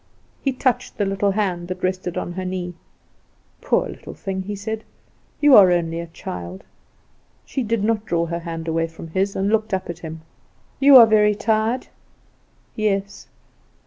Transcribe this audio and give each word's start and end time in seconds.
He 0.41 0.51
touched 0.51 0.97
one 0.97 1.09
little 1.09 1.29
hand 1.29 1.67
that 1.67 1.83
rested 1.83 2.17
on 2.17 2.31
her 2.33 2.43
knee. 2.43 2.73
"Poor 3.61 3.87
little 3.87 4.15
thing!" 4.15 4.41
he 4.41 4.55
said; 4.55 4.83
"you 5.39 5.55
are 5.55 5.71
only 5.71 5.99
a 5.99 6.07
child." 6.07 6.63
She 7.45 7.61
did 7.61 7.83
not 7.83 8.07
draw 8.07 8.25
her 8.25 8.39
hand 8.39 8.67
away 8.67 8.87
from 8.87 9.09
his, 9.09 9.35
and 9.35 9.49
looked 9.49 9.75
up 9.75 9.91
at 9.91 9.99
him. 9.99 10.21
"You 10.79 10.95
are 10.97 11.05
very 11.05 11.35
tired?" 11.35 11.85
"Yes." 12.75 13.27